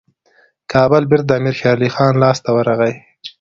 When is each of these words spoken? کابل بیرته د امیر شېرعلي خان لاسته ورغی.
کابل 0.71 1.03
بیرته 1.09 1.27
د 1.27 1.31
امیر 1.39 1.55
شېرعلي 1.59 1.89
خان 1.95 2.13
لاسته 2.23 2.49
ورغی. 2.53 2.93